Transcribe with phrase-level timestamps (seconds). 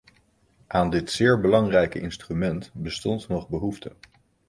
[0.67, 3.95] Aan dit zeer belangrijke instrument bestond nog behoefte.